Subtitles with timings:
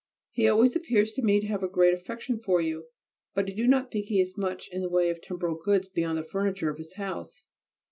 [0.31, 2.87] He always appears to me to have a great affection for you,
[3.35, 6.17] but I do not think he has much in the way of temporal goods beyond
[6.17, 7.43] the furniture of his house.